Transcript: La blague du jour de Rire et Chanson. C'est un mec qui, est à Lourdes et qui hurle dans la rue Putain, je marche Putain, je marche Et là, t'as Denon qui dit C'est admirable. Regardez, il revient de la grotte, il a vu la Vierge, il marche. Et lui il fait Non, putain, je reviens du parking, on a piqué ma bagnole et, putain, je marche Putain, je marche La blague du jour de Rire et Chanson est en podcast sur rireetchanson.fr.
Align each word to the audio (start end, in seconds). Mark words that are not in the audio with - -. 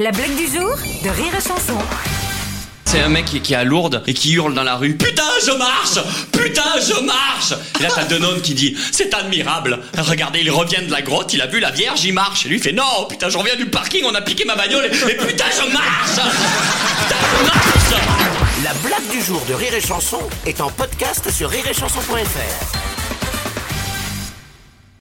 La 0.00 0.12
blague 0.12 0.36
du 0.36 0.46
jour 0.46 0.76
de 1.02 1.08
Rire 1.08 1.34
et 1.36 1.40
Chanson. 1.40 1.76
C'est 2.84 3.00
un 3.00 3.08
mec 3.08 3.24
qui, 3.24 3.52
est 3.52 3.56
à 3.56 3.64
Lourdes 3.64 4.04
et 4.06 4.14
qui 4.14 4.34
hurle 4.34 4.54
dans 4.54 4.62
la 4.62 4.76
rue 4.76 4.94
Putain, 4.94 5.24
je 5.44 5.50
marche 5.50 5.98
Putain, 6.30 6.70
je 6.80 7.02
marche 7.02 7.54
Et 7.80 7.82
là, 7.82 7.88
t'as 7.92 8.04
Denon 8.04 8.38
qui 8.40 8.54
dit 8.54 8.76
C'est 8.92 9.12
admirable. 9.12 9.80
Regardez, 9.98 10.38
il 10.42 10.52
revient 10.52 10.86
de 10.86 10.92
la 10.92 11.02
grotte, 11.02 11.34
il 11.34 11.42
a 11.42 11.48
vu 11.48 11.58
la 11.58 11.72
Vierge, 11.72 12.04
il 12.04 12.14
marche. 12.14 12.46
Et 12.46 12.48
lui 12.48 12.58
il 12.58 12.62
fait 12.62 12.70
Non, 12.70 13.06
putain, 13.08 13.28
je 13.28 13.38
reviens 13.38 13.56
du 13.56 13.66
parking, 13.66 14.04
on 14.06 14.14
a 14.14 14.20
piqué 14.20 14.44
ma 14.44 14.54
bagnole 14.54 14.84
et, 14.84 14.90
putain, 14.90 15.46
je 15.50 15.72
marche 15.72 16.12
Putain, 16.12 17.16
je 17.40 17.44
marche 17.44 18.02
La 18.62 18.74
blague 18.88 19.10
du 19.10 19.20
jour 19.20 19.42
de 19.48 19.54
Rire 19.54 19.74
et 19.74 19.80
Chanson 19.80 20.20
est 20.46 20.60
en 20.60 20.70
podcast 20.70 21.28
sur 21.28 21.50
rireetchanson.fr. 21.50 22.77